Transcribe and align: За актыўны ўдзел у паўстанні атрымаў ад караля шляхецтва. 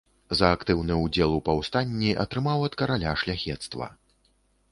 За 0.37 0.47
актыўны 0.53 0.95
ўдзел 0.99 1.35
у 1.39 1.41
паўстанні 1.49 2.09
атрымаў 2.23 2.65
ад 2.69 2.73
караля 2.81 3.11
шляхецтва. 3.25 3.91